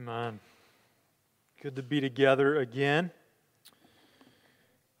[0.00, 0.40] Amen.
[1.60, 3.10] Good to be together again.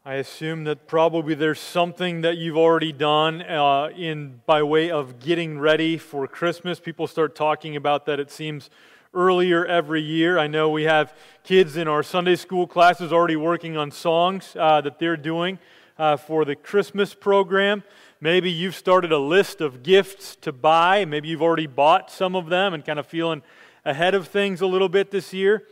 [0.04, 5.18] I assume that probably there's something that you've already done uh, in by way of
[5.18, 6.80] getting ready for Christmas.
[6.80, 8.20] People start talking about that.
[8.20, 8.68] It seems
[9.14, 10.38] earlier every year.
[10.38, 14.82] I know we have kids in our Sunday school classes already working on songs uh,
[14.82, 15.58] that they're doing
[15.98, 17.84] uh, for the Christmas program.
[18.20, 21.06] Maybe you've started a list of gifts to buy.
[21.06, 23.40] Maybe you've already bought some of them and kind of feeling
[23.84, 25.64] ahead of things a little bit this year.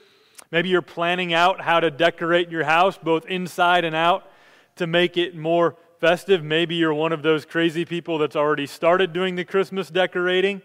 [0.51, 4.31] Maybe you're planning out how to decorate your house, both inside and out,
[4.77, 6.43] to make it more festive.
[6.43, 10.63] Maybe you're one of those crazy people that's already started doing the Christmas decorating.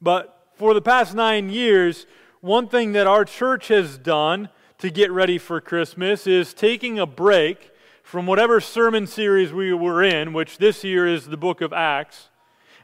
[0.00, 2.06] But for the past nine years,
[2.40, 4.48] one thing that our church has done
[4.78, 7.70] to get ready for Christmas is taking a break
[8.02, 12.28] from whatever sermon series we were in, which this year is the book of Acts,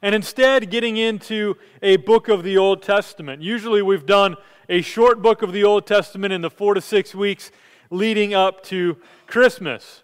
[0.02, 3.42] and instead getting into a book of the Old Testament.
[3.42, 4.36] Usually we've done
[4.68, 7.50] a short book of the Old Testament in the four to six weeks
[7.90, 10.02] leading up to Christmas.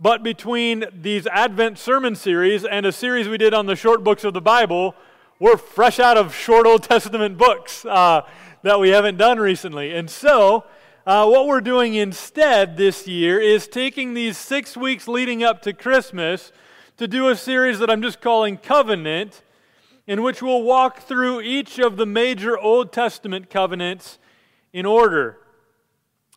[0.00, 4.24] But between these Advent sermon series and a series we did on the short books
[4.24, 4.96] of the Bible,
[5.38, 8.22] we're fresh out of short Old Testament books uh,
[8.62, 9.94] that we haven't done recently.
[9.94, 10.64] And so,
[11.06, 15.72] uh, what we're doing instead this year is taking these six weeks leading up to
[15.72, 16.52] Christmas
[16.96, 19.42] to do a series that I'm just calling Covenant,
[20.06, 24.18] in which we'll walk through each of the major Old Testament covenants
[24.72, 25.38] in order.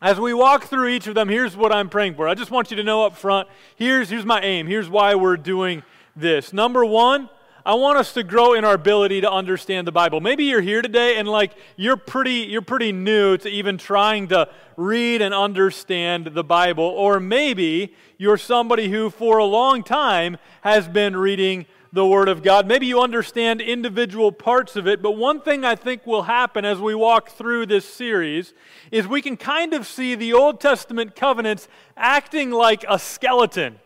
[0.00, 2.28] As we walk through each of them, here's what I'm praying for.
[2.28, 4.66] I just want you to know up front here's, here's my aim.
[4.66, 5.82] Here's why we're doing
[6.14, 6.52] this.
[6.52, 7.28] Number one,
[7.66, 10.20] I want us to grow in our ability to understand the Bible.
[10.20, 14.48] Maybe you're here today and like you're pretty you're pretty new to even trying to
[14.76, 20.86] read and understand the Bible or maybe you're somebody who for a long time has
[20.86, 22.68] been reading the Word of God.
[22.68, 26.78] Maybe you understand individual parts of it, but one thing I think will happen as
[26.78, 28.54] we walk through this series
[28.92, 33.80] is we can kind of see the Old Testament covenants acting like a skeleton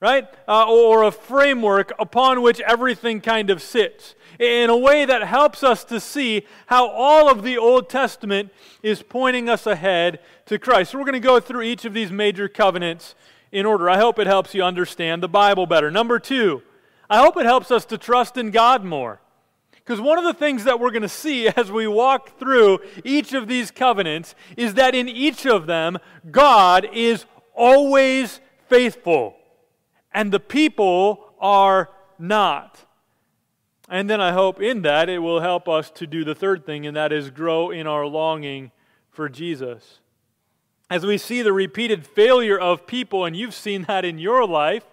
[0.00, 0.28] right?
[0.46, 5.62] Uh, or a framework upon which everything kind of sits in a way that helps
[5.62, 8.50] us to see how all of the Old Testament
[8.82, 10.90] is pointing us ahead to Christ.
[10.90, 13.14] So we're going to go through each of these major covenants
[13.50, 13.88] in order.
[13.88, 15.90] I hope it helps you understand the Bible better.
[15.90, 16.62] Number two,
[17.08, 19.20] I hope it helps us to trust in God more.
[19.72, 23.32] Because one of the things that we're going to see as we walk through each
[23.32, 25.96] of these covenants is that in each of them,
[26.30, 27.24] God is
[27.54, 29.35] always faithful
[30.16, 32.86] and the people are not.
[33.86, 36.86] And then I hope in that it will help us to do the third thing,
[36.86, 38.72] and that is grow in our longing
[39.10, 40.00] for Jesus.
[40.88, 44.84] As we see the repeated failure of people, and you've seen that in your life,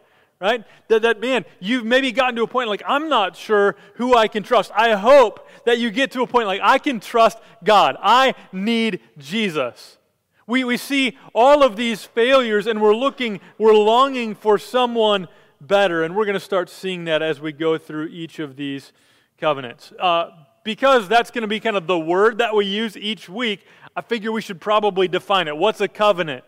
[0.41, 0.65] right?
[0.89, 4.27] That, that man, you've maybe gotten to a point like, I'm not sure who I
[4.27, 4.73] can trust.
[4.75, 7.95] I hope that you get to a point like, I can trust God.
[8.01, 9.97] I need Jesus.
[10.45, 15.27] We, we see all of these failures and we're looking, we're longing for someone
[15.61, 16.03] better.
[16.03, 18.91] And we're going to start seeing that as we go through each of these
[19.37, 19.91] covenants.
[19.99, 20.31] Uh,
[20.63, 23.65] because that's going to be kind of the word that we use each week,
[23.95, 25.55] I figure we should probably define it.
[25.57, 26.45] What's a covenant?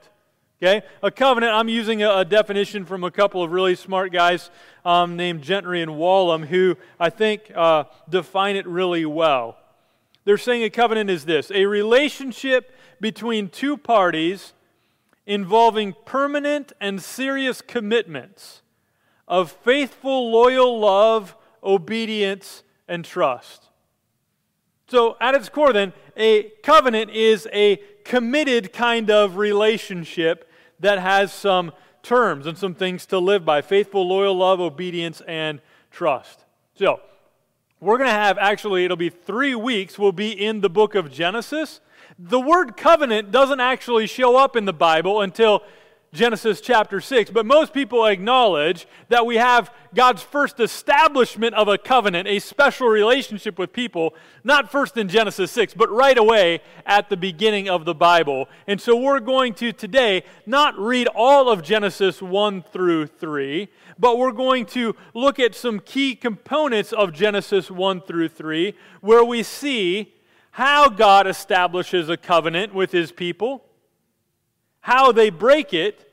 [0.61, 0.85] Okay?
[1.03, 4.49] A covenant, I'm using a, a definition from a couple of really smart guys
[4.85, 9.57] um, named Gentry and Wellum who I think uh, define it really well.
[10.23, 14.53] They're saying a covenant is this a relationship between two parties
[15.25, 18.61] involving permanent and serious commitments
[19.27, 23.69] of faithful, loyal love, obedience, and trust.
[24.87, 31.33] So, at its core, then, a covenant is a committed kind of relationship that has
[31.33, 31.71] some
[32.03, 36.45] terms and some things to live by faithful, loyal love, obedience, and trust.
[36.75, 36.99] So,
[37.79, 41.11] we're going to have actually, it'll be three weeks, we'll be in the book of
[41.11, 41.81] Genesis.
[42.17, 45.63] The word covenant doesn't actually show up in the Bible until
[46.15, 51.77] Genesis chapter 6, but most people acknowledge that we have God's first establishment of a
[51.77, 57.09] covenant, a special relationship with people, not first in Genesis 6, but right away at
[57.09, 58.47] the beginning of the Bible.
[58.65, 63.67] And so we're going to today not read all of Genesis 1 through 3,
[63.99, 69.23] but we're going to look at some key components of Genesis 1 through 3 where
[69.23, 70.14] we see
[70.55, 73.65] how God establishes a covenant with his people,
[74.79, 76.09] how they break it,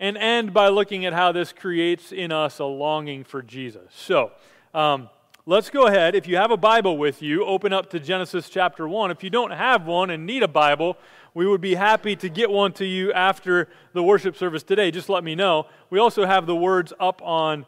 [0.00, 3.92] and end by looking at how this creates in us a longing for Jesus.
[3.94, 4.32] So,
[4.74, 5.08] um,
[5.46, 6.16] let's go ahead.
[6.16, 9.12] If you have a Bible with you, open up to Genesis chapter 1.
[9.12, 10.98] If you don't have one and need a Bible,
[11.32, 14.90] we would be happy to get one to you after the worship service today.
[14.90, 15.68] Just let me know.
[15.90, 17.66] We also have the words up on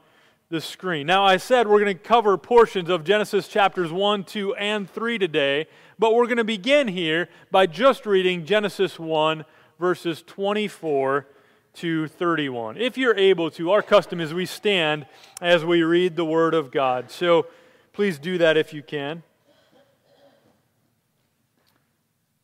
[0.50, 1.06] the screen.
[1.06, 5.18] Now, I said we're going to cover portions of Genesis chapters 1, 2, and 3
[5.18, 5.66] today,
[5.98, 9.44] but we're going to begin here by just reading Genesis 1,
[9.78, 11.26] verses 24
[11.74, 12.78] to 31.
[12.78, 15.06] If you're able to, our custom is we stand
[15.42, 17.10] as we read the Word of God.
[17.10, 17.46] So
[17.92, 19.22] please do that if you can.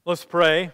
[0.04, 0.72] Let's pray.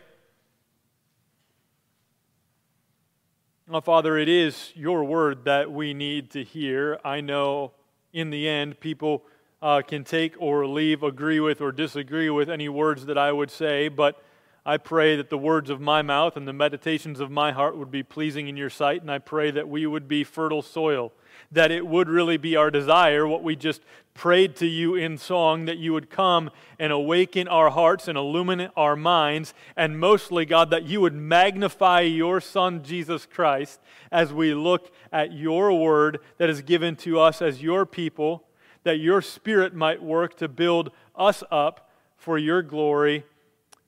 [3.72, 6.98] Oh, Father, it is your word that we need to hear.
[7.04, 7.70] I know
[8.12, 9.22] in the end people
[9.62, 13.48] uh, can take or leave, agree with or disagree with any words that I would
[13.48, 14.20] say, but
[14.66, 17.92] I pray that the words of my mouth and the meditations of my heart would
[17.92, 21.12] be pleasing in your sight, and I pray that we would be fertile soil
[21.52, 23.80] that it would really be our desire, what we just
[24.14, 28.70] prayed to you in song, that you would come and awaken our hearts and illuminate
[28.76, 33.80] our minds, and mostly, God, that you would magnify your Son, Jesus Christ,
[34.12, 38.44] as we look at your word that is given to us as your people,
[38.82, 43.24] that your Spirit might work to build us up for your glory.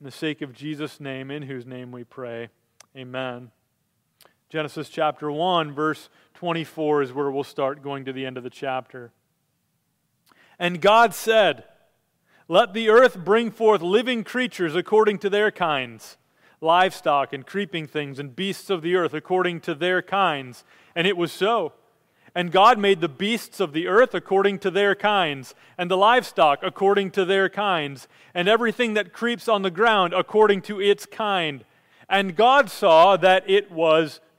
[0.01, 2.49] In the sake of Jesus' name, in whose name we pray.
[2.97, 3.51] Amen.
[4.53, 8.51] Genesis chapter 1, verse 24 is where we'll start going to the end of the
[8.51, 9.11] chapter.
[10.59, 11.65] And God said,
[12.49, 16.19] Let the earth bring forth living creatures according to their kinds,
[16.61, 20.65] livestock and creeping things and beasts of the earth according to their kinds.
[20.95, 21.73] And it was so.
[22.35, 26.59] And God made the beasts of the earth according to their kinds, and the livestock
[26.63, 31.65] according to their kinds, and everything that creeps on the ground according to its kind.
[32.07, 34.21] And God saw that it was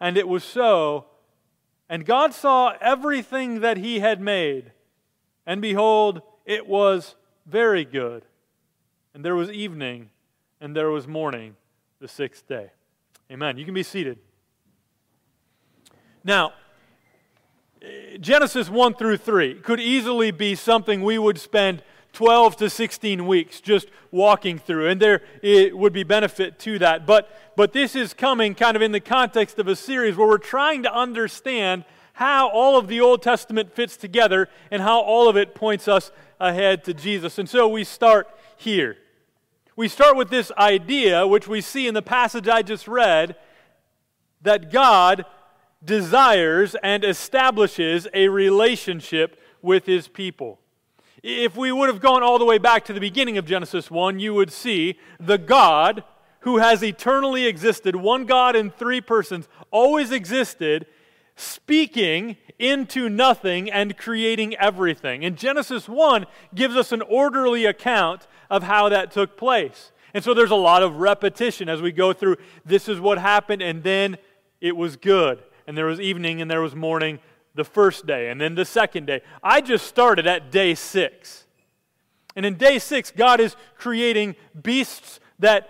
[0.00, 1.06] And it was so.
[1.88, 4.72] And God saw everything that he had made,
[5.44, 7.16] and behold, it was
[7.46, 8.24] very good.
[9.12, 10.10] And there was evening,
[10.60, 11.56] and there was morning,
[12.00, 12.70] the sixth day.
[13.30, 13.58] Amen.
[13.58, 14.18] You can be seated.
[16.22, 16.52] Now,
[18.20, 21.82] Genesis 1 through 3 could easily be something we would spend
[22.12, 27.06] 12 to 16 weeks just walking through, and there it would be benefit to that.
[27.06, 30.38] But, but this is coming kind of in the context of a series where we're
[30.38, 31.84] trying to understand
[32.14, 36.12] how all of the Old Testament fits together and how all of it points us
[36.38, 37.38] ahead to Jesus.
[37.38, 38.96] And so we start here.
[39.76, 43.36] We start with this idea, which we see in the passage I just read,
[44.42, 45.24] that God
[45.82, 50.59] desires and establishes a relationship with his people.
[51.22, 54.18] If we would have gone all the way back to the beginning of Genesis 1,
[54.20, 56.02] you would see the God
[56.40, 60.86] who has eternally existed, one God in three persons, always existed,
[61.36, 65.22] speaking into nothing and creating everything.
[65.22, 66.24] And Genesis 1
[66.54, 69.92] gives us an orderly account of how that took place.
[70.14, 73.60] And so there's a lot of repetition as we go through this is what happened,
[73.60, 74.16] and then
[74.62, 75.42] it was good.
[75.66, 77.20] And there was evening, and there was morning,
[77.60, 79.20] the first day, and then the second day.
[79.42, 81.44] I just started at day six.
[82.34, 85.68] And in day six, God is creating beasts that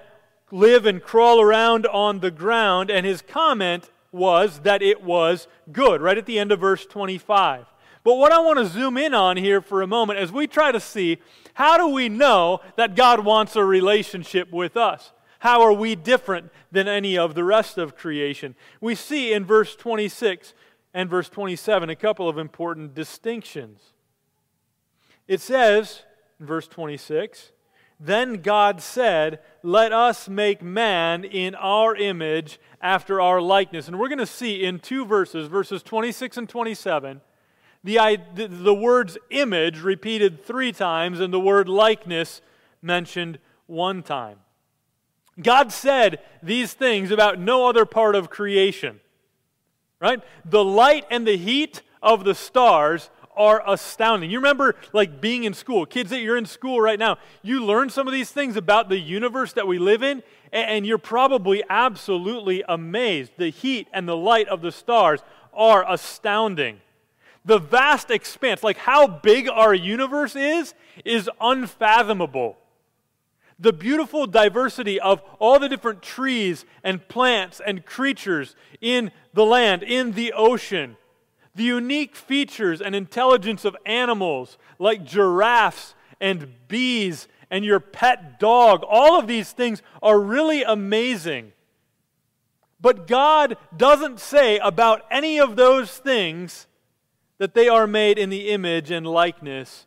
[0.53, 6.01] live and crawl around on the ground, and his comment was that it was good,
[6.01, 7.67] right at the end of verse 25.
[8.05, 10.71] But what I want to zoom in on here for a moment as we try
[10.71, 11.19] to see
[11.55, 15.11] how do we know that God wants a relationship with us?
[15.41, 18.55] How are we different than any of the rest of creation?
[18.81, 20.55] We see in verse 26
[20.93, 23.93] and verse 27 a couple of important distinctions.
[25.29, 26.03] It says
[26.39, 27.53] in verse 26,
[27.99, 33.87] Then God said, Let us make man in our image after our likeness.
[33.87, 37.21] And we're going to see in two verses, verses 26 and 27,
[37.85, 42.43] the, the words image repeated three times and the word likeness
[42.83, 44.39] mentioned one time.
[45.41, 49.01] God said these things about no other part of creation
[50.01, 50.21] right?
[50.45, 54.31] The light and the heat of the stars are astounding.
[54.31, 57.91] You remember like being in school, kids that you're in school right now, you learn
[57.91, 62.65] some of these things about the universe that we live in, and you're probably absolutely
[62.69, 63.33] amazed.
[63.37, 65.21] The heat and the light of the stars
[65.55, 66.81] are astounding.
[67.45, 72.59] The vast expanse, like how big our universe is, is unfathomable.
[73.61, 79.83] The beautiful diversity of all the different trees and plants and creatures in the land,
[79.83, 80.97] in the ocean,
[81.55, 88.83] the unique features and intelligence of animals like giraffes and bees and your pet dog,
[88.89, 91.53] all of these things are really amazing.
[92.81, 96.67] But God doesn't say about any of those things
[97.39, 99.87] that they are made in the image and likeness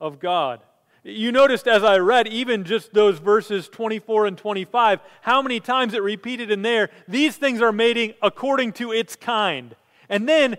[0.00, 0.60] of God.
[1.06, 5.92] You noticed as I read, even just those verses 24 and 25, how many times
[5.92, 9.76] it repeated in there, these things are made according to its kind.
[10.08, 10.56] And then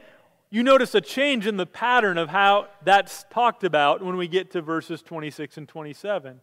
[0.52, 4.52] you notice a change in the pattern of how that's talked about when we get
[4.52, 6.40] to verses 26 and 27.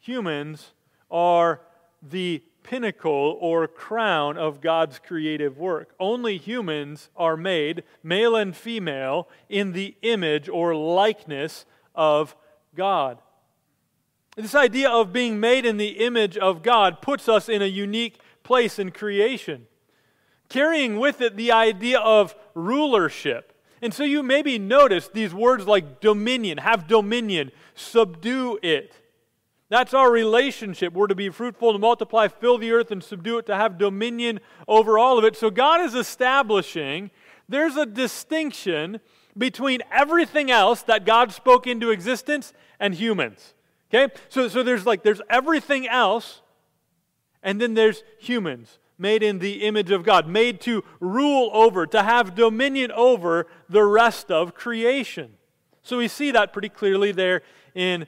[0.00, 0.72] Humans
[1.12, 1.60] are
[2.02, 5.94] the pinnacle or crown of God's creative work.
[6.00, 12.34] Only humans are made, male and female, in the image or likeness of
[12.74, 13.18] God.
[14.36, 18.18] This idea of being made in the image of God puts us in a unique
[18.42, 19.66] place in creation,
[20.48, 23.52] carrying with it the idea of rulership.
[23.80, 28.92] And so you maybe notice these words like dominion, have dominion, subdue it.
[29.68, 30.92] That's our relationship.
[30.92, 34.40] We're to be fruitful, to multiply, fill the earth, and subdue it, to have dominion
[34.68, 35.36] over all of it.
[35.36, 37.10] So God is establishing
[37.48, 39.00] there's a distinction
[39.36, 43.54] between everything else that God spoke into existence and humans.
[43.92, 44.12] Okay?
[44.28, 46.40] So, so there's like there's everything else,
[47.42, 52.02] and then there's humans made in the image of God, made to rule over, to
[52.02, 55.32] have dominion over the rest of creation.
[55.82, 57.42] So we see that pretty clearly there
[57.74, 58.06] in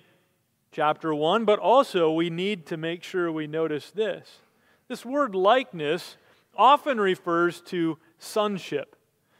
[0.72, 4.38] chapter 1, but also we need to make sure we notice this.
[4.88, 6.16] This word likeness
[6.56, 8.95] often refers to sonship.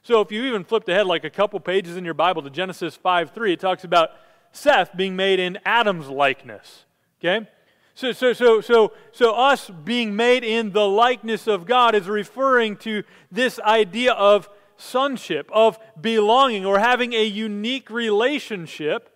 [0.07, 2.95] So if you even flipped ahead like a couple pages in your Bible to Genesis
[2.95, 4.11] 5 3, it talks about
[4.53, 6.85] Seth being made in Adam's likeness.
[7.19, 7.49] Okay?
[7.97, 12.77] So, so, so, so, so us being made in the likeness of God is referring
[12.79, 19.11] to this idea of sonship, of belonging, or having a unique relationship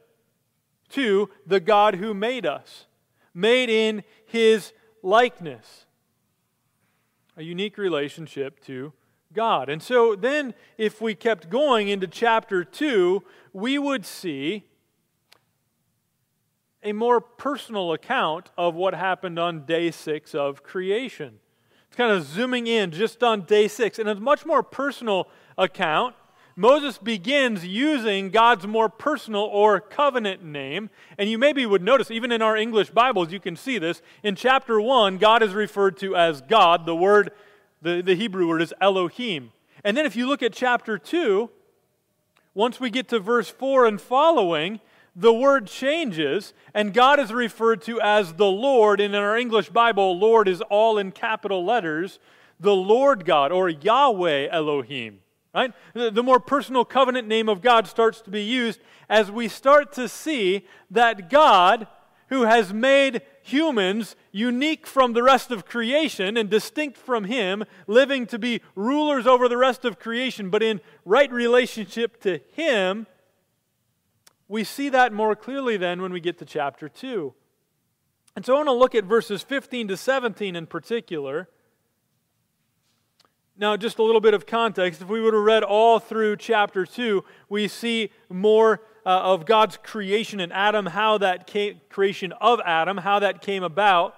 [0.89, 2.87] to the God who made us,
[3.33, 4.73] made in his
[5.05, 5.87] likeness.
[7.37, 8.93] A unique relationship to
[9.33, 9.69] God.
[9.69, 13.23] And so then, if we kept going into chapter 2,
[13.53, 14.65] we would see
[16.83, 21.39] a more personal account of what happened on day six of creation.
[21.87, 25.29] It's kind of zooming in just on day six, and it's a much more personal
[25.59, 26.15] account.
[26.57, 30.91] Moses begins using God's more personal or covenant name.
[31.17, 34.03] And you maybe would notice, even in our English Bibles, you can see this.
[34.23, 36.87] In chapter 1, God is referred to as God.
[36.87, 37.31] The word
[37.83, 39.53] the, the Hebrew word is Elohim.
[39.85, 41.51] And then if you look at chapter 2,
[42.55, 44.81] once we get to verse 4 and following,
[45.17, 49.01] the word changes, and God is referred to as the Lord.
[49.01, 52.19] And in our English Bible, Lord is all in capital letters,
[52.59, 55.21] the Lord God, or Yahweh Elohim.
[55.55, 55.73] Right?
[55.95, 60.09] The more personal covenant name of God starts to be used as we start to
[60.09, 61.89] see that God,
[62.29, 68.27] who has made humans unique from the rest of creation and distinct from Him, living
[68.27, 73.07] to be rulers over the rest of creation, but in right relationship to Him,
[74.49, 77.33] we see that more clearly then when we get to chapter 2.
[78.37, 81.49] And so I want to look at verses 15 to 17 in particular.
[83.57, 85.03] Now, just a little bit of context.
[85.03, 88.81] If we would have read all through chapter 2, we see more
[89.11, 93.65] uh, of God's creation in Adam, how that came, creation of Adam, how that came
[93.65, 94.15] about.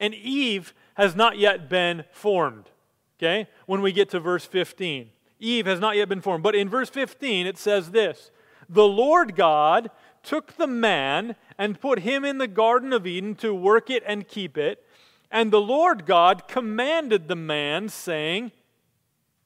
[0.00, 2.68] And Eve has not yet been formed.
[3.16, 3.48] Okay?
[3.66, 6.42] When we get to verse 15, Eve has not yet been formed.
[6.42, 8.32] But in verse 15, it says this
[8.68, 9.92] The Lord God
[10.24, 14.26] took the man and put him in the Garden of Eden to work it and
[14.26, 14.84] keep it.
[15.30, 18.50] And the Lord God commanded the man, saying,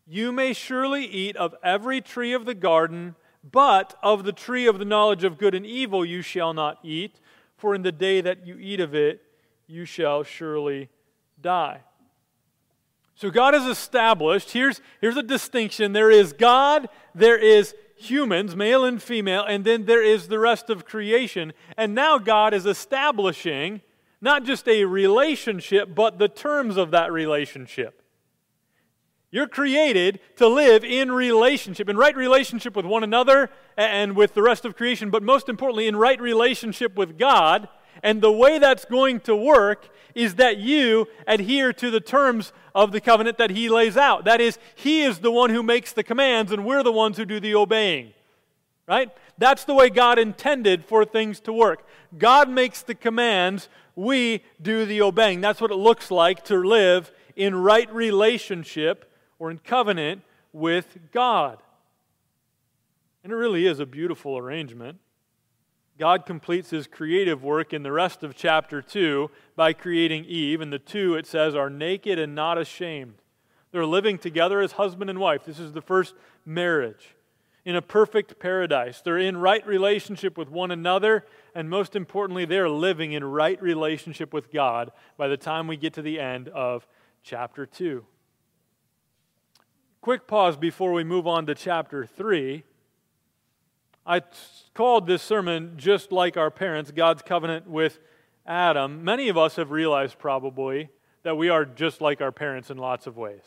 [0.06, 3.16] You may surely eat of every tree of the garden
[3.50, 7.20] but of the tree of the knowledge of good and evil you shall not eat,
[7.56, 9.22] for in the day that you eat of it,
[9.66, 10.88] you shall surely
[11.40, 11.80] die.
[13.14, 18.84] So God has established, here's, here's a distinction there is God, there is humans, male
[18.84, 21.52] and female, and then there is the rest of creation.
[21.76, 23.82] And now God is establishing
[24.20, 28.02] not just a relationship, but the terms of that relationship.
[29.30, 34.42] You're created to live in relationship, in right relationship with one another and with the
[34.42, 37.68] rest of creation, but most importantly, in right relationship with God.
[38.02, 42.92] And the way that's going to work is that you adhere to the terms of
[42.92, 44.24] the covenant that He lays out.
[44.24, 47.26] That is, He is the one who makes the commands, and we're the ones who
[47.26, 48.14] do the obeying.
[48.86, 49.10] Right?
[49.36, 51.86] That's the way God intended for things to work.
[52.16, 55.42] God makes the commands, we do the obeying.
[55.42, 59.07] That's what it looks like to live in right relationship
[59.38, 61.58] or in covenant with God.
[63.22, 64.98] And it really is a beautiful arrangement.
[65.98, 70.60] God completes his creative work in the rest of chapter 2 by creating Eve.
[70.60, 73.14] And the two, it says, are naked and not ashamed.
[73.72, 75.44] They're living together as husband and wife.
[75.44, 76.14] This is the first
[76.46, 77.16] marriage
[77.64, 79.02] in a perfect paradise.
[79.02, 84.32] They're in right relationship with one another, and most importantly, they're living in right relationship
[84.32, 86.86] with God by the time we get to the end of
[87.22, 88.06] chapter 2.
[90.00, 92.62] Quick pause before we move on to chapter 3.
[94.06, 94.22] I
[94.72, 97.98] called this sermon just like our parents, God's covenant with
[98.46, 99.02] Adam.
[99.02, 100.88] Many of us have realized probably
[101.24, 103.42] that we are just like our parents in lots of ways,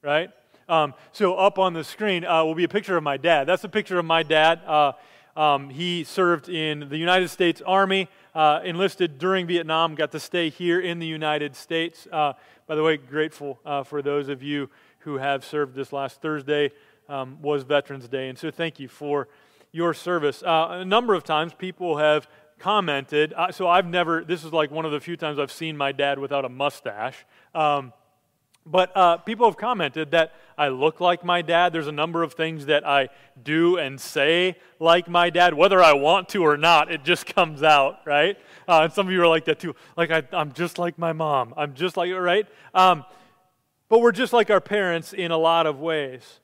[0.00, 0.30] right?
[0.66, 3.44] Um, so up on the screen uh, will be a picture of my dad.
[3.44, 4.60] That's a picture of my dad.
[4.66, 4.92] Uh,
[5.36, 10.48] um, he served in the United States Army, uh, enlisted during Vietnam, got to stay
[10.48, 12.08] here in the United States.
[12.10, 12.32] Uh,
[12.66, 14.70] by the way, grateful uh, for those of you
[15.04, 16.70] who have served this last Thursday
[17.08, 19.28] um, was Veterans Day, and so thank you for
[19.72, 20.42] your service.
[20.42, 22.28] Uh, a number of times people have
[22.58, 25.76] commented, uh, so I've never, this is like one of the few times I've seen
[25.76, 27.24] my dad without a mustache.
[27.54, 27.92] Um,
[28.64, 31.72] but uh, people have commented that I look like my dad.
[31.72, 33.08] There's a number of things that I
[33.42, 37.62] do and say like my dad, whether I want to or not, it just comes
[37.62, 38.38] out, right?
[38.68, 39.74] Uh, and some of you are like that too.
[39.96, 41.54] Like, I, am just like my mom.
[41.56, 42.46] I'm just like, right?
[42.72, 43.04] Um,
[43.92, 46.40] but we're just like our parents in a lot of ways.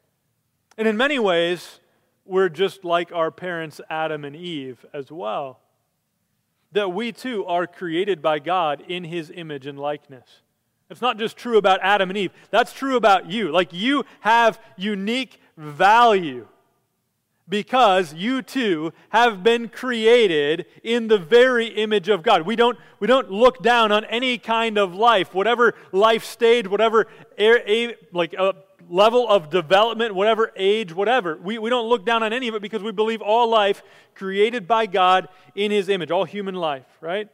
[0.76, 1.80] And in many ways,
[2.26, 5.58] we're just like our parents, Adam and Eve, as well.
[6.72, 10.42] That we too are created by God in his image and likeness.
[10.90, 13.50] It's not just true about Adam and Eve, that's true about you.
[13.50, 16.48] Like you have unique value
[17.48, 22.42] because you too have been created in the very image of God.
[22.42, 27.06] We don't, we don't look down on any kind of life, whatever life stage, whatever
[28.12, 28.52] like uh,
[28.88, 31.36] level of development, whatever age, whatever.
[31.36, 33.82] We, we don't look down on any of it because we believe all life
[34.14, 37.28] created by God in His image, all human life, right?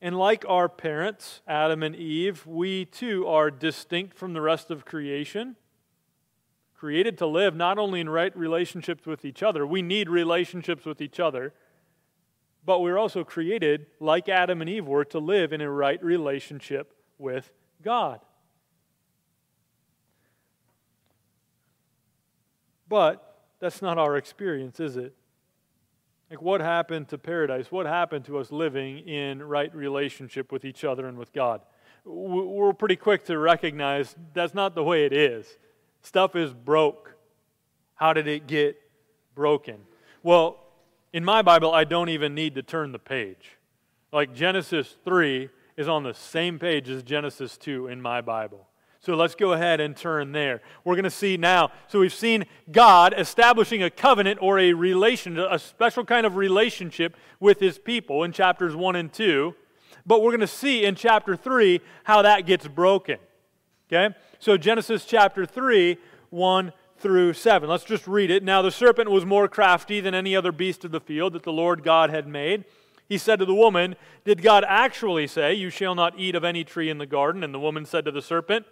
[0.00, 4.84] And like our parents, Adam and Eve, we too are distinct from the rest of
[4.84, 5.56] creation,
[6.78, 11.00] created to live not only in right relationships with each other, we need relationships with
[11.00, 11.52] each other,
[12.64, 16.94] but we're also created, like Adam and Eve were, to live in a right relationship
[17.18, 17.50] with
[17.82, 18.20] God.
[22.88, 25.14] But that's not our experience, is it?
[26.30, 27.72] Like, what happened to paradise?
[27.72, 31.62] What happened to us living in right relationship with each other and with God?
[32.04, 35.58] We're pretty quick to recognize that's not the way it is.
[36.08, 37.12] Stuff is broke.
[37.94, 38.80] How did it get
[39.34, 39.76] broken?
[40.22, 40.58] Well,
[41.12, 43.58] in my Bible, I don't even need to turn the page.
[44.10, 48.68] Like Genesis 3 is on the same page as Genesis 2 in my Bible.
[49.00, 50.62] So let's go ahead and turn there.
[50.82, 51.72] We're going to see now.
[51.88, 57.18] So we've seen God establishing a covenant or a relation, a special kind of relationship
[57.38, 59.54] with his people in chapters 1 and 2.
[60.06, 63.18] But we're going to see in chapter 3 how that gets broken.
[63.90, 64.14] Okay?
[64.38, 65.96] So Genesis chapter 3,
[66.30, 67.68] 1 through 7.
[67.68, 68.42] Let's just read it.
[68.42, 71.52] Now the serpent was more crafty than any other beast of the field that the
[71.52, 72.64] Lord God had made.
[73.08, 76.64] He said to the woman, Did God actually say, You shall not eat of any
[76.64, 77.42] tree in the garden?
[77.42, 78.66] And the woman said to the serpent,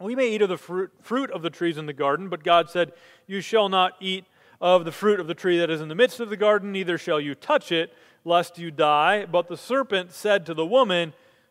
[0.00, 2.70] we may eat of the fruit, fruit of the trees in the garden, but God
[2.70, 2.92] said,
[3.26, 4.24] You shall not eat
[4.60, 6.96] of the fruit of the tree that is in the midst of the garden, neither
[6.96, 7.92] shall you touch it,
[8.24, 9.26] lest you die.
[9.26, 11.12] But the serpent said to the woman,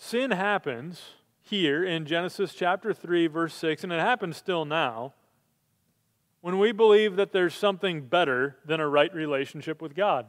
[0.00, 1.02] Sin happens
[1.42, 5.12] here in Genesis chapter 3, verse 6, and it happens still now
[6.40, 10.26] when we believe that there's something better than a right relationship with God.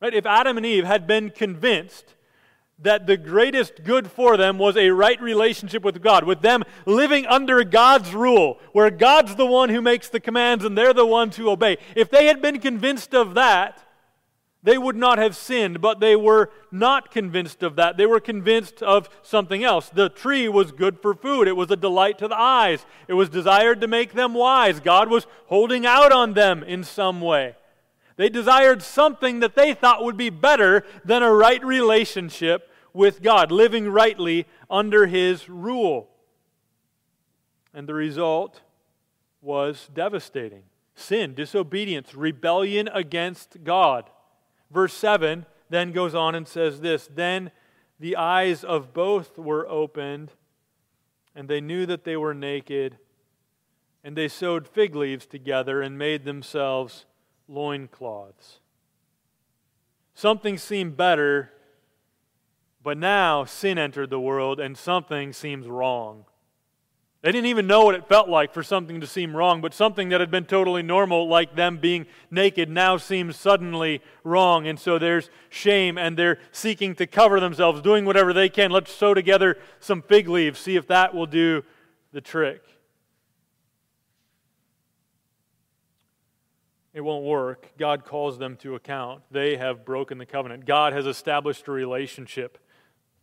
[0.00, 0.12] Right?
[0.12, 2.16] If Adam and Eve had been convinced
[2.80, 7.26] that the greatest good for them was a right relationship with God, with them living
[7.26, 11.36] under God's rule, where God's the one who makes the commands and they're the ones
[11.36, 11.78] who obey.
[11.94, 13.85] If they had been convinced of that,
[14.62, 17.96] they would not have sinned, but they were not convinced of that.
[17.96, 19.88] They were convinced of something else.
[19.88, 23.28] The tree was good for food, it was a delight to the eyes, it was
[23.28, 24.80] desired to make them wise.
[24.80, 27.54] God was holding out on them in some way.
[28.16, 33.52] They desired something that they thought would be better than a right relationship with God,
[33.52, 36.08] living rightly under His rule.
[37.74, 38.62] And the result
[39.42, 40.62] was devastating
[40.96, 44.10] sin, disobedience, rebellion against God.
[44.70, 47.50] Verse 7 then goes on and says this Then
[47.98, 50.32] the eyes of both were opened,
[51.34, 52.98] and they knew that they were naked,
[54.04, 57.06] and they sewed fig leaves together and made themselves
[57.48, 58.60] loincloths.
[60.14, 61.52] Something seemed better,
[62.82, 66.24] but now sin entered the world and something seems wrong.
[67.26, 70.10] They didn't even know what it felt like for something to seem wrong, but something
[70.10, 74.68] that had been totally normal, like them being naked, now seems suddenly wrong.
[74.68, 78.70] And so there's shame, and they're seeking to cover themselves, doing whatever they can.
[78.70, 81.64] Let's sew together some fig leaves, see if that will do
[82.12, 82.62] the trick.
[86.94, 87.72] it won't work.
[87.76, 89.22] God calls them to account.
[89.32, 90.64] They have broken the covenant.
[90.64, 92.56] God has established a relationship.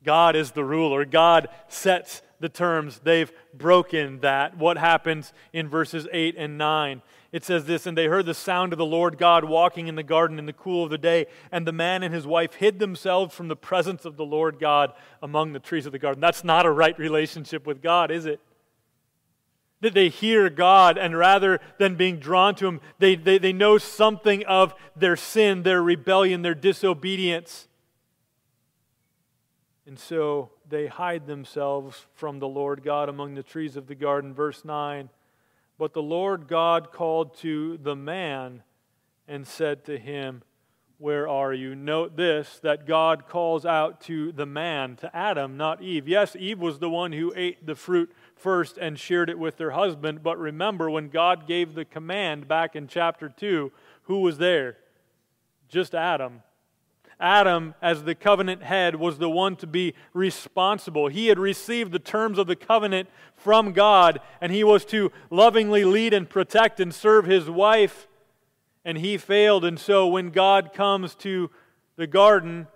[0.03, 1.05] God is the ruler.
[1.05, 2.99] God sets the terms.
[3.03, 4.57] They've broken that.
[4.57, 7.01] What happens in verses 8 and 9?
[7.31, 10.03] It says this And they heard the sound of the Lord God walking in the
[10.03, 13.33] garden in the cool of the day, and the man and his wife hid themselves
[13.33, 16.19] from the presence of the Lord God among the trees of the garden.
[16.19, 18.41] That's not a right relationship with God, is it?
[19.79, 23.77] that they hear God, and rather than being drawn to Him, they, they, they know
[23.77, 27.67] something of their sin, their rebellion, their disobedience.
[29.85, 34.33] And so they hide themselves from the Lord God among the trees of the garden.
[34.33, 35.07] Verse 9
[35.77, 38.63] But the Lord God called to the man
[39.27, 40.41] and said to him,
[40.97, 41.75] Where are you?
[41.75, 46.07] Note this that God calls out to the man, to Adam, not Eve.
[46.07, 49.71] Yes, Eve was the one who ate the fruit first and shared it with her
[49.71, 50.23] husband.
[50.23, 53.71] But remember, when God gave the command back in chapter 2,
[54.05, 54.77] who was there?
[55.69, 56.41] Just Adam.
[57.23, 61.07] Adam, as the covenant head, was the one to be responsible.
[61.07, 65.85] He had received the terms of the covenant from God, and he was to lovingly
[65.85, 68.07] lead and protect and serve his wife,
[68.83, 69.63] and he failed.
[69.63, 71.49] And so when God comes to
[71.95, 72.67] the garden,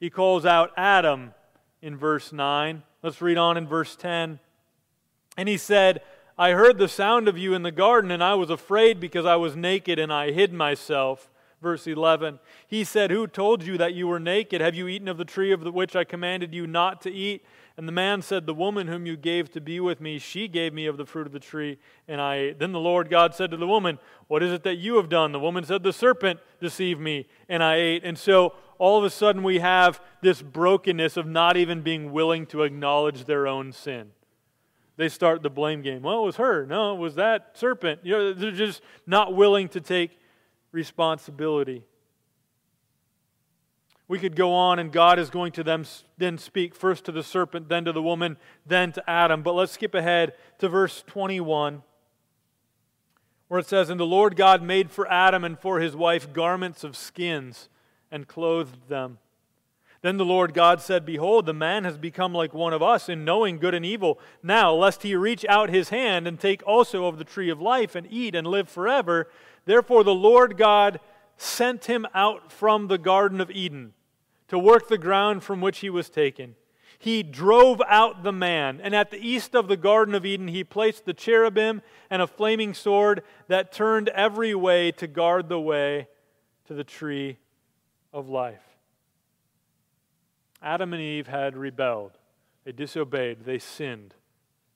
[0.00, 1.34] he calls out Adam
[1.82, 2.82] in verse 9.
[3.02, 4.40] Let's read on in verse 10.
[5.36, 6.00] And he said,
[6.38, 9.36] I heard the sound of you in the garden, and I was afraid because I
[9.36, 11.30] was naked and I hid myself.
[11.64, 12.40] Verse 11.
[12.68, 14.60] He said, Who told you that you were naked?
[14.60, 17.42] Have you eaten of the tree of which I commanded you not to eat?
[17.78, 20.74] And the man said, The woman whom you gave to be with me, she gave
[20.74, 22.58] me of the fruit of the tree, and I ate.
[22.58, 23.98] Then the Lord God said to the woman,
[24.28, 25.32] What is it that you have done?
[25.32, 28.04] The woman said, The serpent deceived me, and I ate.
[28.04, 32.44] And so all of a sudden we have this brokenness of not even being willing
[32.48, 34.10] to acknowledge their own sin
[34.96, 36.02] they start the blame game.
[36.02, 36.66] Well, it was her.
[36.66, 38.00] No, it was that serpent.
[38.04, 40.18] You know, they're just not willing to take
[40.74, 41.84] responsibility.
[44.06, 45.86] We could go on, and God is going to them
[46.18, 49.42] then speak first to the serpent, then to the woman, then to Adam.
[49.42, 51.82] But let's skip ahead to verse 21,
[53.48, 56.84] where it says, And the Lord God made for Adam and for his wife garments
[56.84, 57.70] of skins
[58.10, 59.18] and clothed them.
[60.04, 63.24] Then the Lord God said, Behold, the man has become like one of us in
[63.24, 64.20] knowing good and evil.
[64.42, 67.94] Now, lest he reach out his hand and take also of the tree of life
[67.94, 69.30] and eat and live forever.
[69.64, 71.00] Therefore, the Lord God
[71.36, 73.94] sent him out from the Garden of Eden
[74.48, 76.54] to work the ground from which he was taken.
[76.98, 80.64] He drove out the man, and at the east of the Garden of Eden, he
[80.64, 86.08] placed the cherubim and a flaming sword that turned every way to guard the way
[86.66, 87.38] to the tree
[88.12, 88.62] of life.
[90.62, 92.12] Adam and Eve had rebelled,
[92.64, 94.14] they disobeyed, they sinned,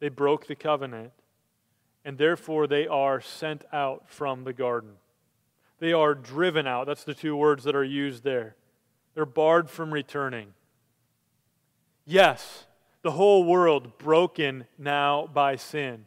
[0.01, 1.13] they broke the covenant,
[2.05, 4.93] and therefore they are sent out from the garden.
[5.79, 6.87] They are driven out.
[6.87, 8.57] That's the two words that are used there.
[9.15, 10.55] They're barred from returning.
[12.05, 12.67] Yes,
[13.03, 16.07] the whole world broken now by sin.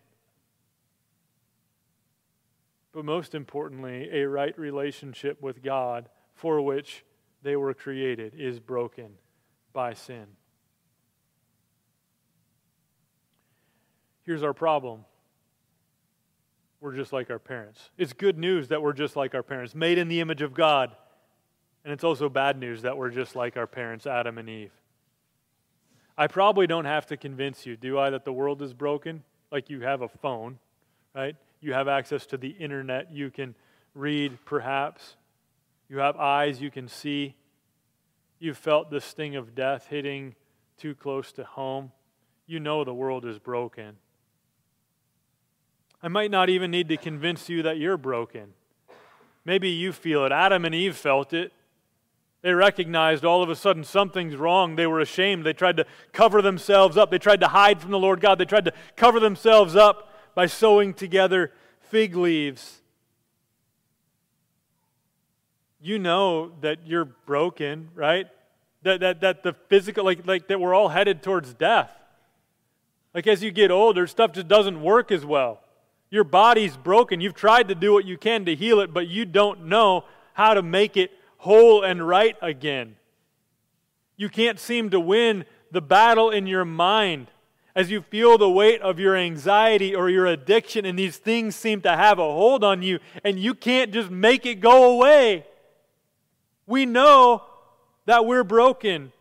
[2.93, 7.05] But most importantly, a right relationship with God for which
[7.41, 9.11] they were created is broken
[9.73, 10.25] by sin.
[14.23, 15.05] Here's our problem
[16.81, 17.91] we're just like our parents.
[17.97, 20.93] It's good news that we're just like our parents, made in the image of God.
[21.85, 24.71] And it's also bad news that we're just like our parents, Adam and Eve.
[26.17, 29.23] I probably don't have to convince you, do I, that the world is broken?
[29.51, 30.59] Like you have a phone,
[31.15, 31.35] right?
[31.61, 33.11] You have access to the internet.
[33.11, 33.55] You can
[33.93, 35.15] read, perhaps.
[35.87, 37.35] You have eyes you can see.
[38.39, 40.35] You've felt the sting of death hitting
[40.77, 41.91] too close to home.
[42.47, 43.97] You know the world is broken.
[46.03, 48.53] I might not even need to convince you that you're broken.
[49.45, 50.31] Maybe you feel it.
[50.31, 51.51] Adam and Eve felt it.
[52.41, 54.75] They recognized all of a sudden something's wrong.
[54.75, 55.45] They were ashamed.
[55.45, 57.11] They tried to cover themselves up.
[57.11, 58.39] They tried to hide from the Lord God.
[58.39, 61.51] They tried to cover themselves up by sewing together
[61.89, 62.81] fig leaves.
[65.79, 68.27] You know that you're broken, right?
[68.83, 71.91] That, that, that the physical, like, like that we're all headed towards death.
[73.13, 75.59] Like as you get older, stuff just doesn't work as well.
[76.11, 77.21] Your body's broken.
[77.21, 80.53] You've tried to do what you can to heal it, but you don't know how
[80.53, 82.97] to make it whole and right again.
[84.17, 87.31] You can't seem to win the battle in your mind
[87.73, 91.79] as you feel the weight of your anxiety or your addiction, and these things seem
[91.81, 95.45] to have a hold on you, and you can't just make it go away.
[96.67, 97.43] We know
[98.05, 99.13] that we're broken.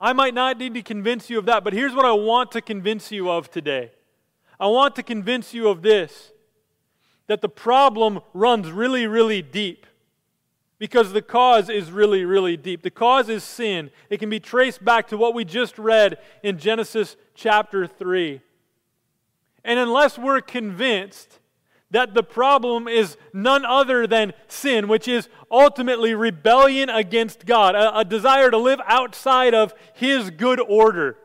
[0.00, 2.62] I might not need to convince you of that, but here's what I want to
[2.62, 3.92] convince you of today.
[4.58, 6.32] I want to convince you of this
[7.26, 9.86] that the problem runs really, really deep
[10.78, 12.82] because the cause is really, really deep.
[12.82, 13.90] The cause is sin.
[14.10, 18.40] It can be traced back to what we just read in Genesis chapter 3.
[19.64, 21.40] And unless we're convinced
[21.90, 27.98] that the problem is none other than sin, which is ultimately rebellion against God, a,
[27.98, 31.16] a desire to live outside of His good order,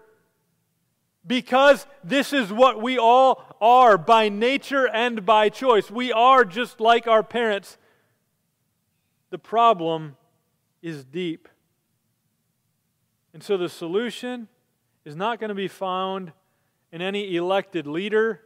[1.25, 5.91] because this is what we all are by nature and by choice.
[5.91, 7.77] We are just like our parents
[9.31, 10.17] the problem
[10.81, 11.47] is deep.
[13.33, 14.49] And so the solution
[15.05, 16.33] is not going to be found
[16.91, 18.41] in any elected leader,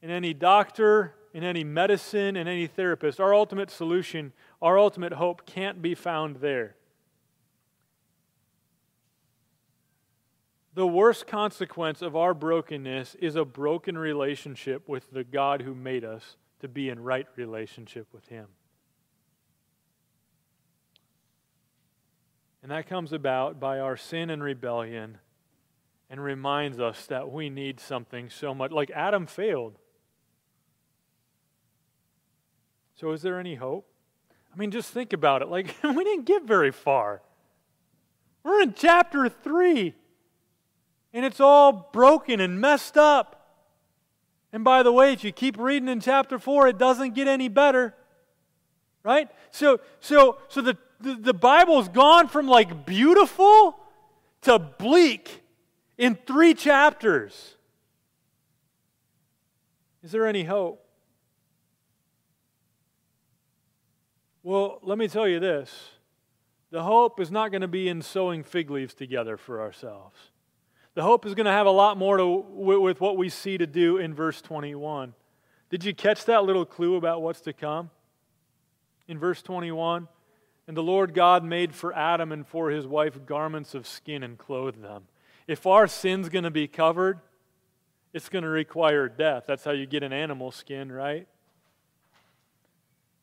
[0.00, 3.20] in any doctor, in any medicine, in any therapist.
[3.20, 6.76] Our ultimate solution, our ultimate hope can't be found there.
[10.74, 16.04] The worst consequence of our brokenness is a broken relationship with the God who made
[16.04, 18.46] us to be in right relationship with Him.
[22.62, 25.18] And that comes about by our sin and rebellion
[26.08, 28.70] and reminds us that we need something so much.
[28.70, 29.78] Like Adam failed.
[32.96, 33.88] So, is there any hope?
[34.52, 35.48] I mean, just think about it.
[35.48, 37.22] Like, we didn't get very far.
[38.42, 39.94] We're in chapter 3,
[41.12, 43.36] and it's all broken and messed up.
[44.52, 47.48] And by the way, if you keep reading in chapter 4, it doesn't get any
[47.48, 47.94] better.
[49.02, 49.28] Right?
[49.50, 53.78] So, so, so the the, the Bible's gone from like beautiful
[54.42, 55.42] to bleak
[55.98, 57.56] in three chapters.
[60.02, 60.84] Is there any hope?
[64.42, 65.90] Well, let me tell you this
[66.70, 70.16] the hope is not going to be in sewing fig leaves together for ourselves.
[70.94, 73.66] The hope is going to have a lot more to, with what we see to
[73.66, 75.14] do in verse 21.
[75.70, 77.90] Did you catch that little clue about what's to come?
[79.06, 80.08] In verse 21,
[80.66, 84.38] and the Lord God made for Adam and for his wife garments of skin and
[84.38, 85.04] clothed them.
[85.46, 87.18] If our sin's going to be covered,
[88.12, 89.44] it's going to require death.
[89.46, 91.26] That's how you get an animal skin, right?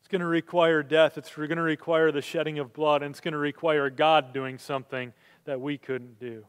[0.00, 1.18] It's going to require death.
[1.18, 4.58] It's going to require the shedding of blood, and it's going to require God doing
[4.58, 5.12] something
[5.44, 6.44] that we couldn't do.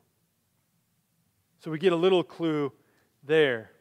[1.60, 2.72] So we get a little clue
[3.24, 3.72] there.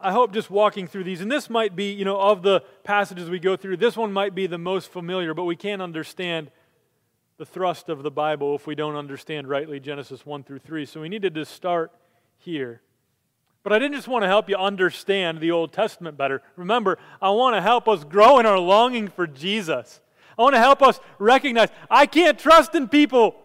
[0.00, 3.28] I hope just walking through these, and this might be, you know, of the passages
[3.28, 6.50] we go through, this one might be the most familiar, but we can't understand
[7.36, 10.86] the thrust of the Bible if we don't understand rightly Genesis 1 through 3.
[10.86, 11.92] So we needed to start
[12.38, 12.80] here.
[13.62, 16.42] But I didn't just want to help you understand the Old Testament better.
[16.56, 20.00] Remember, I want to help us grow in our longing for Jesus.
[20.38, 23.36] I want to help us recognize I can't trust in people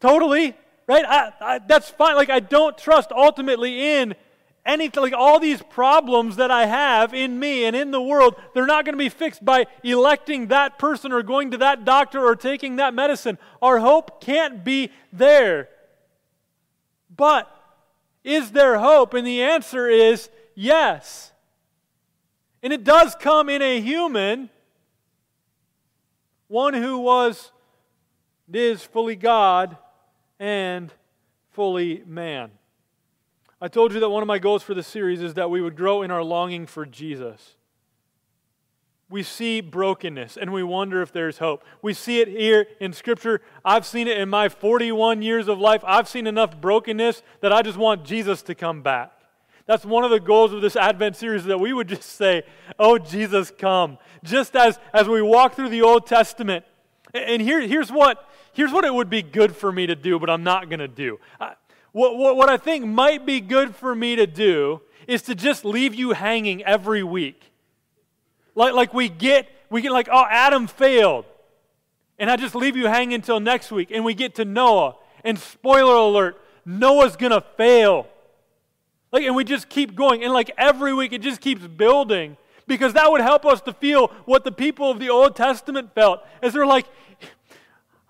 [0.00, 0.56] totally,
[0.88, 1.04] right?
[1.04, 2.16] I, I, that's fine.
[2.16, 4.16] Like, I don't trust ultimately in
[4.66, 8.66] anything, like all these problems that I have in me and in the world, they're
[8.66, 12.34] not going to be fixed by electing that person or going to that doctor or
[12.34, 13.38] taking that medicine.
[13.62, 15.68] Our hope can't be there.
[17.14, 17.50] But
[18.24, 19.14] is there hope?
[19.14, 21.32] And the answer is yes.
[22.62, 24.50] And it does come in a human,
[26.48, 27.52] one who was,
[28.52, 29.76] is fully God
[30.38, 30.92] and
[31.50, 32.50] fully man.
[33.60, 35.76] I told you that one of my goals for this series is that we would
[35.76, 37.56] grow in our longing for Jesus.
[39.10, 41.64] we see brokenness and we wonder if there's hope.
[41.80, 43.40] We see it here in Scripture.
[43.64, 45.82] I've seen it in my 41 years of life.
[45.86, 49.12] I've seen enough brokenness that I just want Jesus to come back.
[49.66, 52.42] That's one of the goals of this Advent series that we would just say,
[52.78, 53.98] Oh, Jesus, come.
[54.22, 56.64] Just as, as we walk through the Old Testament.
[57.14, 60.30] And here, here's, what, here's what it would be good for me to do, but
[60.30, 61.18] I'm not going to do.
[61.92, 65.64] What, what, what I think might be good for me to do is to just
[65.64, 67.48] leave you hanging every week
[68.58, 71.24] like, like we get, we get like, oh, Adam failed.
[72.18, 73.92] And I just leave you hanging until next week.
[73.92, 74.96] And we get to Noah.
[75.22, 78.08] And spoiler alert, Noah's going to fail.
[79.12, 80.24] Like, and we just keep going.
[80.24, 84.08] And like every week, it just keeps building because that would help us to feel
[84.24, 86.20] what the people of the Old Testament felt.
[86.42, 86.86] As they're like,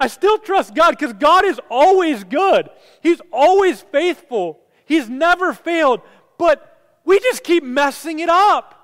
[0.01, 2.71] I still trust God because God is always good,
[3.03, 6.01] He's always faithful, He's never failed.
[6.39, 8.75] But we just keep messing it up.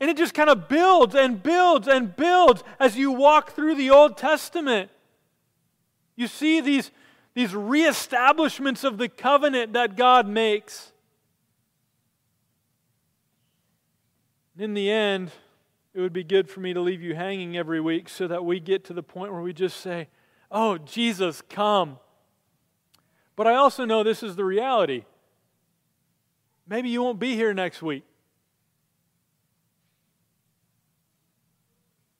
[0.00, 3.90] And it just kind of builds and builds and builds as you walk through the
[3.90, 4.90] Old Testament.
[6.16, 6.90] You see these,
[7.34, 10.92] these reestablishments of the covenant that God makes.
[14.58, 15.30] In the end,
[15.94, 18.58] it would be good for me to leave you hanging every week so that we
[18.58, 20.08] get to the point where we just say,
[20.50, 21.98] Oh, Jesus, come.
[23.36, 25.04] But I also know this is the reality.
[26.68, 28.04] Maybe you won't be here next week.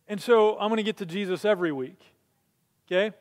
[0.08, 2.00] And so I'm going to get to Jesus every week.
[2.86, 3.14] Okay?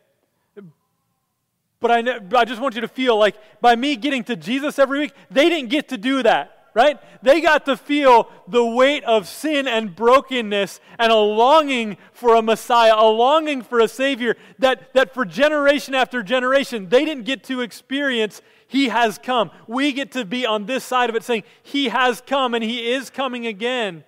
[1.79, 4.99] But I, I just want you to feel like by me getting to Jesus every
[4.99, 6.99] week, they didn't get to do that, right?
[7.21, 12.41] They got to feel the weight of sin and brokenness and a longing for a
[12.41, 17.43] Messiah, a longing for a Savior that, that for generation after generation, they didn't get
[17.45, 18.41] to experience.
[18.67, 19.51] He has come.
[19.67, 22.91] We get to be on this side of it saying, He has come and He
[22.91, 24.03] is coming again.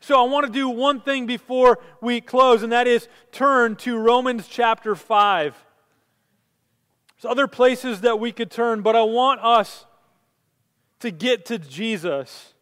[0.00, 3.98] So I want to do one thing before we close, and that is turn to
[3.98, 5.64] Romans chapter 5.
[7.20, 9.84] There's other places that we could turn, but I want us
[11.00, 12.54] to get to Jesus.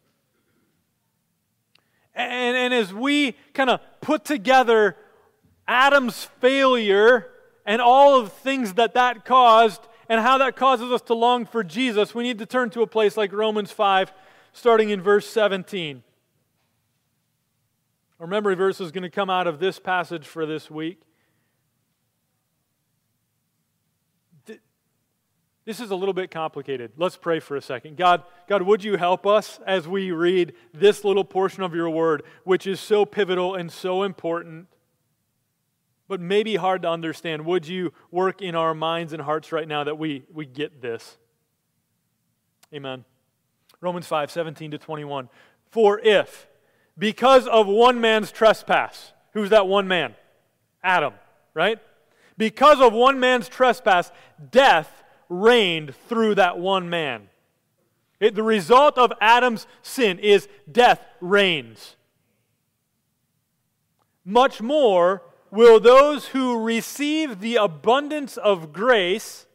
[2.15, 4.97] And, and as we kind of put together
[5.67, 7.27] Adam's failure
[7.65, 11.45] and all of the things that that caused and how that causes us to long
[11.45, 14.11] for Jesus, we need to turn to a place like Romans 5,
[14.53, 16.03] starting in verse 17.
[18.19, 21.01] Our memory verse is going to come out of this passage for this week.
[25.69, 26.93] This is a little bit complicated.
[26.97, 27.95] Let's pray for a second.
[27.95, 32.23] God, God, would you help us as we read this little portion of your word,
[32.43, 34.65] which is so pivotal and so important,
[36.07, 37.45] but maybe hard to understand?
[37.45, 41.19] Would you work in our minds and hearts right now that we, we get this?
[42.73, 43.05] Amen.
[43.79, 45.29] Romans 5 17 to 21.
[45.69, 46.47] For if,
[46.97, 49.13] because of one man's trespass.
[49.33, 50.15] Who's that one man?
[50.83, 51.13] Adam,
[51.53, 51.77] right?
[52.39, 54.11] Because of one man's trespass,
[54.49, 54.98] death
[55.29, 57.29] reigned through that one man.
[58.19, 61.95] It, the result of Adam's sin is death reigns.
[64.25, 69.45] Much more will those who receive the abundance of grace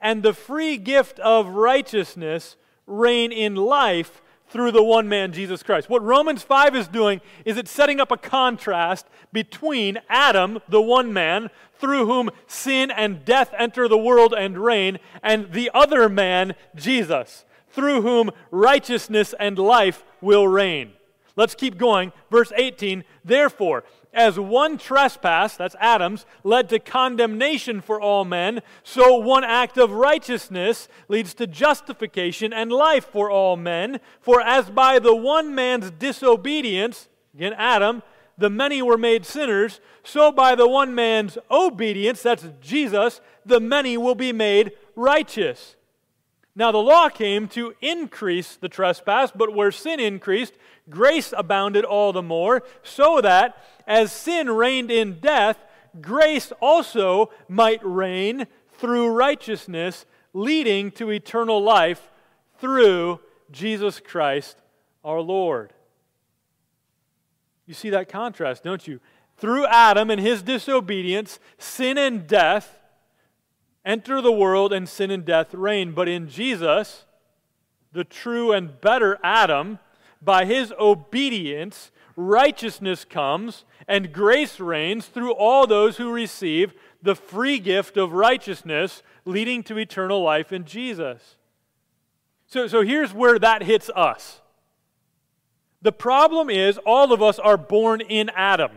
[0.00, 5.88] and the free gift of righteousness reign in life through the one man, Jesus Christ.
[5.88, 11.12] What Romans 5 is doing is it's setting up a contrast between Adam, the one
[11.12, 16.54] man, through whom sin and death enter the world and reign, and the other man,
[16.74, 20.92] Jesus, through whom righteousness and life will reign.
[21.36, 22.12] Let's keep going.
[22.30, 29.16] Verse 18, therefore, as one trespass, that's Adam's, led to condemnation for all men, so
[29.16, 33.98] one act of righteousness leads to justification and life for all men.
[34.20, 38.04] For as by the one man's disobedience, again, Adam,
[38.38, 43.96] the many were made sinners, so by the one man's obedience, that's Jesus, the many
[43.96, 45.74] will be made righteous.
[46.56, 50.54] Now the law came to increase the trespass, but where sin increased,
[50.88, 55.58] grace abounded all the more, so that as sin reigned in death,
[56.00, 58.46] grace also might reign
[58.78, 62.10] through righteousness, leading to eternal life
[62.58, 64.58] through Jesus Christ
[65.04, 65.72] our Lord.
[67.66, 69.00] You see that contrast, don't you?
[69.36, 72.78] Through Adam and his disobedience, sin and death
[73.84, 75.92] enter the world and sin and death reign.
[75.92, 77.04] But in Jesus,
[77.92, 79.78] the true and better Adam,
[80.20, 87.58] by his obedience, righteousness comes and grace reigns through all those who receive the free
[87.58, 91.36] gift of righteousness, leading to eternal life in Jesus.
[92.46, 94.40] So, so here's where that hits us.
[95.82, 98.70] The problem is, all of us are born in Adam,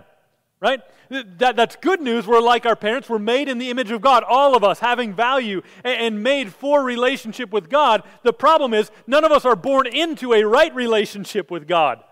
[0.60, 0.82] right?
[1.10, 2.28] That, that's good news.
[2.28, 3.10] We're like our parents.
[3.10, 6.84] We're made in the image of God, all of us having value and, made for
[6.84, 8.04] relationship with God.
[8.24, 12.04] The problem is, none of us are born into a right relationship with God.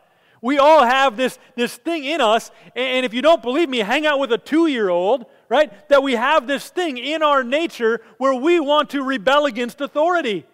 [0.41, 4.05] We all have this, this thing in us, and if you don't believe me, hang
[4.05, 5.89] out with a two year old, right?
[5.89, 10.45] That we have this thing in our nature where we want to rebel against authority.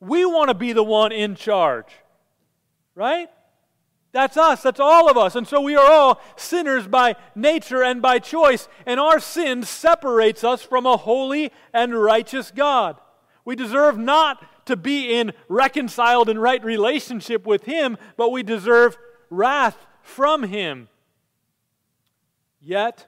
[0.00, 1.92] We want to be the one in charge,
[2.94, 3.28] right?
[4.14, 4.62] That's us.
[4.62, 5.34] That's all of us.
[5.34, 8.68] And so we are all sinners by nature and by choice.
[8.86, 12.96] And our sin separates us from a holy and righteous God.
[13.44, 18.96] We deserve not to be in reconciled and right relationship with Him, but we deserve
[19.30, 20.88] wrath from Him.
[22.60, 23.06] Yet,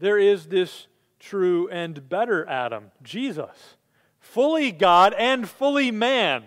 [0.00, 0.88] there is this
[1.20, 3.76] true and better Adam, Jesus,
[4.18, 6.46] fully God and fully man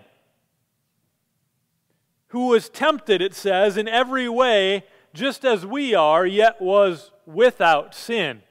[2.28, 7.94] who was tempted, it says, in every way, just as we are, yet was without
[7.94, 8.42] sin.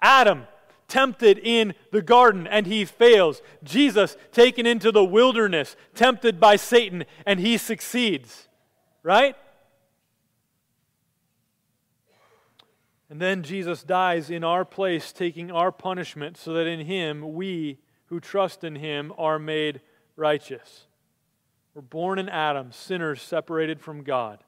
[0.00, 0.46] Adam,
[0.88, 3.40] tempted in the garden, and he fails.
[3.64, 8.48] Jesus, taken into the wilderness, tempted by Satan, and he succeeds.
[9.02, 9.36] Right?
[13.08, 17.78] And then Jesus dies in our place, taking our punishment, so that in him we
[18.06, 19.80] who trust in him are made
[20.16, 20.86] righteous.
[21.74, 24.44] We're born in Adam, sinners separated from God.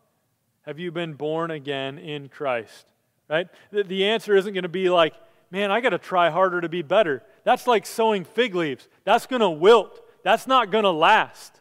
[0.62, 2.86] Have you been born again in Christ?
[3.28, 3.48] Right?
[3.70, 5.14] The, the answer isn't going to be like,
[5.50, 7.22] man, I got to try harder to be better.
[7.44, 8.88] That's like sewing fig leaves.
[9.04, 10.00] That's going to wilt.
[10.22, 11.60] That's not going to last.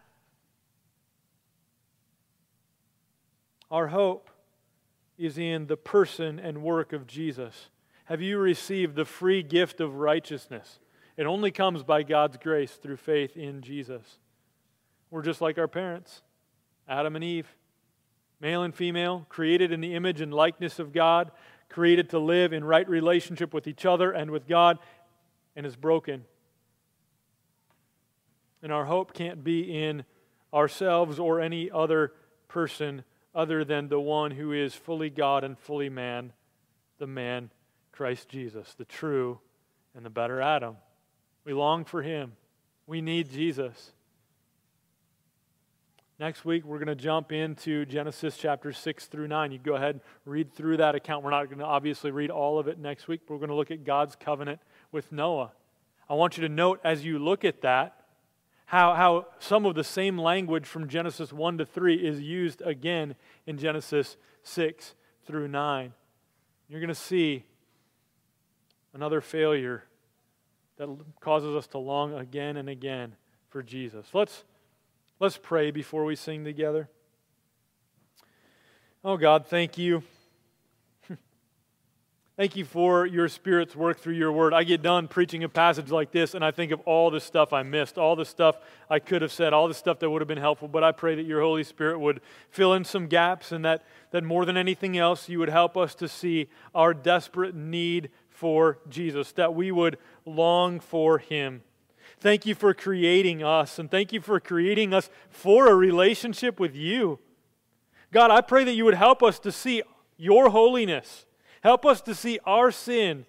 [3.71, 4.29] Our hope
[5.17, 7.69] is in the person and work of Jesus.
[8.05, 10.79] Have you received the free gift of righteousness?
[11.15, 14.19] It only comes by God's grace through faith in Jesus.
[15.13, 16.23] We're just like our parents,
[16.89, 17.45] Adam and Eve,
[18.41, 21.29] male and female, created in the image and likeness of God,
[21.69, 24.79] created to live in right relationship with each other and with God,
[25.55, 26.25] and is broken.
[28.63, 30.03] And our hope can't be in
[30.51, 32.13] ourselves or any other
[32.47, 33.03] person
[33.35, 36.33] other than the one who is fully God and fully man,
[36.97, 37.51] the man
[37.91, 39.39] Christ Jesus, the true
[39.93, 40.77] and the better Adam.
[41.45, 42.31] We long for him.
[42.87, 43.91] We need Jesus.
[46.19, 49.51] Next week, we're going to jump into Genesis chapter 6 through 9.
[49.51, 51.23] You go ahead and read through that account.
[51.23, 53.55] We're not going to obviously read all of it next week, but we're going to
[53.55, 54.59] look at God's covenant
[54.91, 55.53] with Noah.
[56.07, 58.05] I want you to note as you look at that
[58.65, 63.15] how, how some of the same language from Genesis 1 to 3 is used again
[63.47, 64.93] in Genesis 6
[65.25, 65.93] through 9.
[66.69, 67.43] You're going to see
[68.93, 69.83] another failure
[70.77, 73.15] that causes us to long again and again
[73.49, 74.05] for Jesus.
[74.13, 74.43] Let's
[75.23, 76.89] Let's pray before we sing together.
[79.05, 80.03] Oh God, thank you.
[82.35, 84.53] thank you for your Spirit's work through your word.
[84.53, 87.53] I get done preaching a passage like this, and I think of all the stuff
[87.53, 88.57] I missed, all the stuff
[88.89, 90.67] I could have said, all the stuff that would have been helpful.
[90.67, 92.19] But I pray that your Holy Spirit would
[92.49, 95.95] fill in some gaps, and that, that more than anything else, you would help us
[95.95, 101.61] to see our desperate need for Jesus, that we would long for Him.
[102.23, 106.73] Thank you for creating us, and thank you for creating us for a relationship with
[106.73, 107.19] you.
[108.13, 109.83] God, I pray that you would help us to see
[110.15, 111.25] your holiness.
[111.63, 113.25] Help us to see our sin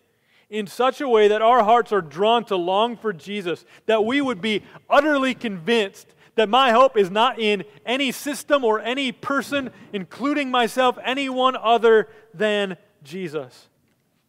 [0.49, 4.21] in such a way that our hearts are drawn to long for Jesus, that we
[4.21, 9.71] would be utterly convinced that my hope is not in any system or any person,
[9.93, 13.69] including myself, anyone other than Jesus.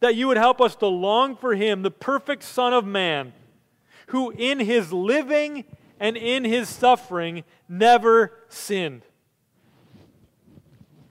[0.00, 3.32] That you would help us to long for him, the perfect Son of Man
[4.06, 5.64] who in his living
[5.98, 9.02] and in his suffering never sinned.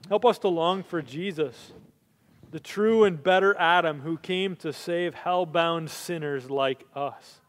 [0.08, 1.74] Help us to long for Jesus,
[2.52, 7.42] the true and better Adam who came to save hell-bound sinners like us.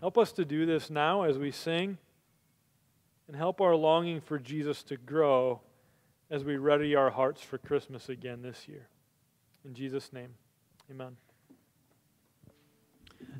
[0.00, 1.98] Help us to do this now as we sing,
[3.26, 5.60] and help our longing for Jesus to grow
[6.30, 8.88] as we ready our hearts for Christmas again this year.
[9.64, 10.34] In Jesus' name,
[10.90, 11.27] amen.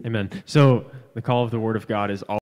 [0.06, 0.30] Amen.
[0.46, 2.36] So the call of the Word of God is all.